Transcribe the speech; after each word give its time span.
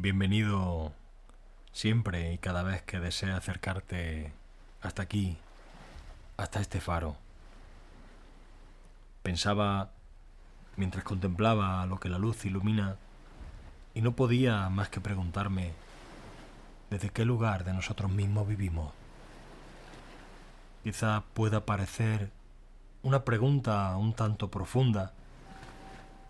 Bienvenido 0.00 0.92
siempre 1.72 2.32
y 2.32 2.38
cada 2.38 2.62
vez 2.62 2.82
que 2.82 3.00
desea 3.00 3.36
acercarte 3.36 4.32
hasta 4.80 5.02
aquí, 5.02 5.38
hasta 6.36 6.60
este 6.60 6.80
faro. 6.80 7.16
Pensaba 9.24 9.90
mientras 10.76 11.02
contemplaba 11.02 11.84
lo 11.86 11.98
que 11.98 12.08
la 12.08 12.18
luz 12.18 12.44
ilumina 12.44 12.94
y 13.92 14.00
no 14.00 14.12
podía 14.12 14.68
más 14.68 14.88
que 14.88 15.00
preguntarme 15.00 15.72
desde 16.90 17.10
qué 17.10 17.24
lugar 17.24 17.64
de 17.64 17.72
nosotros 17.72 18.08
mismos 18.08 18.46
vivimos. 18.46 18.92
Quizá 20.84 21.24
pueda 21.34 21.66
parecer 21.66 22.30
una 23.02 23.24
pregunta 23.24 23.96
un 23.96 24.12
tanto 24.12 24.48
profunda, 24.48 25.12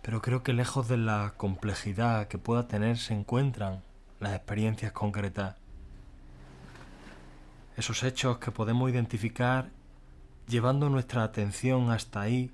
pero 0.08 0.22
creo 0.22 0.42
que 0.42 0.54
lejos 0.54 0.88
de 0.88 0.96
la 0.96 1.34
complejidad 1.36 2.28
que 2.28 2.38
pueda 2.38 2.66
tener 2.66 2.96
se 2.96 3.12
encuentran 3.12 3.82
las 4.20 4.34
experiencias 4.34 4.92
concretas. 4.92 5.56
Esos 7.76 8.02
hechos 8.02 8.38
que 8.38 8.50
podemos 8.50 8.88
identificar 8.88 9.68
llevando 10.46 10.88
nuestra 10.88 11.24
atención 11.24 11.90
hasta 11.90 12.22
ahí 12.22 12.50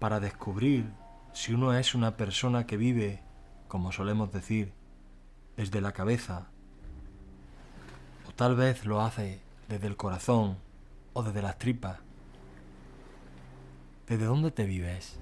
para 0.00 0.18
descubrir 0.18 0.90
si 1.34 1.54
uno 1.54 1.72
es 1.72 1.94
una 1.94 2.16
persona 2.16 2.66
que 2.66 2.78
vive, 2.78 3.22
como 3.68 3.92
solemos 3.92 4.32
decir, 4.32 4.72
desde 5.56 5.80
la 5.80 5.92
cabeza, 5.92 6.48
o 8.28 8.32
tal 8.32 8.56
vez 8.56 8.84
lo 8.86 9.02
hace 9.02 9.40
desde 9.68 9.86
el 9.86 9.96
corazón 9.96 10.58
o 11.12 11.22
desde 11.22 11.42
las 11.42 11.58
tripas. 11.58 12.00
¿Desde 14.08 14.24
dónde 14.24 14.50
te 14.50 14.64
vives? 14.64 15.20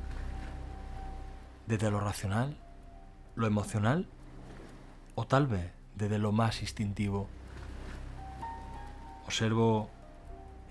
¿Desde 1.66 1.90
lo 1.90 2.00
racional? 2.00 2.56
¿Lo 3.36 3.46
emocional? 3.46 4.08
¿O 5.14 5.26
tal 5.26 5.46
vez 5.46 5.70
desde 5.94 6.18
lo 6.18 6.32
más 6.32 6.60
instintivo? 6.60 7.28
Observo 9.26 9.88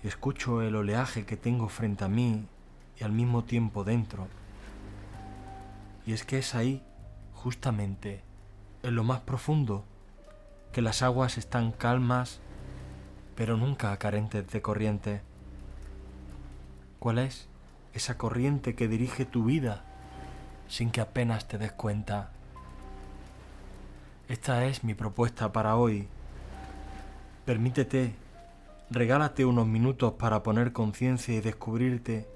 y 0.04 0.08
escucho 0.08 0.60
el 0.60 0.76
oleaje 0.76 1.24
que 1.24 1.38
tengo 1.38 1.68
frente 1.68 2.04
a 2.04 2.08
mí 2.08 2.46
y 3.00 3.04
al 3.04 3.12
mismo 3.12 3.44
tiempo 3.44 3.84
dentro. 3.84 4.28
Y 6.04 6.12
es 6.12 6.24
que 6.24 6.38
es 6.38 6.54
ahí, 6.54 6.82
justamente, 7.32 8.22
en 8.82 8.94
lo 8.94 9.02
más 9.02 9.20
profundo, 9.20 9.84
que 10.72 10.82
las 10.82 11.02
aguas 11.02 11.38
están 11.38 11.72
calmas, 11.72 12.40
pero 13.34 13.56
nunca 13.56 13.96
carentes 13.96 14.46
de 14.46 14.60
corriente. 14.60 15.22
¿Cuál 16.98 17.18
es 17.18 17.48
esa 17.94 18.18
corriente 18.18 18.74
que 18.74 18.88
dirige 18.88 19.24
tu 19.24 19.44
vida 19.44 19.84
sin 20.72 20.90
que 20.90 21.02
apenas 21.02 21.46
te 21.46 21.58
des 21.58 21.70
cuenta? 21.70 22.30
Esta 24.26 24.64
es 24.64 24.84
mi 24.84 24.94
propuesta 24.94 25.52
para 25.52 25.76
hoy. 25.76 26.08
Permítete, 27.44 28.14
regálate 28.88 29.44
unos 29.44 29.66
minutos 29.66 30.14
para 30.14 30.42
poner 30.42 30.72
conciencia 30.72 31.34
y 31.34 31.42
descubrirte 31.42 32.26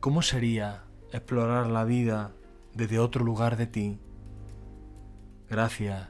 ¿Cómo 0.00 0.20
sería 0.20 0.82
explorar 1.12 1.68
la 1.68 1.84
vida 1.84 2.32
desde 2.74 2.98
otro 2.98 3.24
lugar 3.24 3.56
de 3.56 3.68
ti? 3.68 4.00
Gracias, 5.48 6.08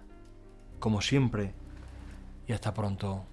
como 0.78 1.02
siempre, 1.02 1.52
y 2.46 2.54
hasta 2.54 2.72
pronto. 2.72 3.26